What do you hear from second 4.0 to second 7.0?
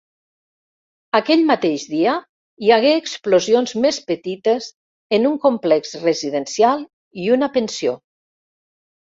petites en un complex residencial